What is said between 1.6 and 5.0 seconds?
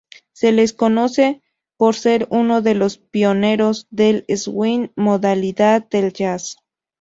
por ser uno de los pioneros del swing,